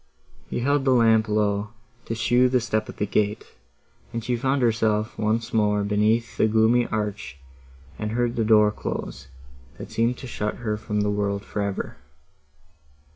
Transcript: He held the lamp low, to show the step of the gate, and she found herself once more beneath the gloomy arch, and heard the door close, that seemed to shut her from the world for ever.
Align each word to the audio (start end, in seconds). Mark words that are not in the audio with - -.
He 0.49 0.61
held 0.61 0.83
the 0.83 0.95
lamp 0.95 1.29
low, 1.29 1.73
to 2.05 2.15
show 2.15 2.47
the 2.47 2.59
step 2.59 2.89
of 2.89 2.95
the 2.97 3.05
gate, 3.05 3.45
and 4.11 4.23
she 4.23 4.35
found 4.35 4.63
herself 4.63 5.15
once 5.15 5.53
more 5.53 5.83
beneath 5.83 6.37
the 6.37 6.47
gloomy 6.47 6.87
arch, 6.87 7.37
and 7.99 8.13
heard 8.13 8.35
the 8.35 8.43
door 8.43 8.71
close, 8.71 9.27
that 9.77 9.91
seemed 9.91 10.17
to 10.17 10.25
shut 10.25 10.55
her 10.55 10.75
from 10.75 11.01
the 11.01 11.11
world 11.11 11.45
for 11.45 11.61
ever. 11.61 11.97